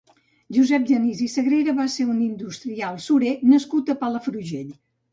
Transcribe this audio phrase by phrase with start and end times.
[0.55, 4.79] Josep Genís i Sagrera va ser un industrial surer nascut a Palafrugell.